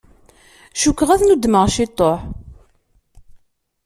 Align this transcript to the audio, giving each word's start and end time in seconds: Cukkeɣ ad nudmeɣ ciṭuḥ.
Cukkeɣ 0.81 1.09
ad 1.11 1.21
nudmeɣ 1.23 1.63
ciṭuḥ. 1.75 2.21